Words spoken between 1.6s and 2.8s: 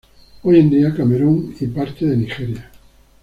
parte de Nigeria.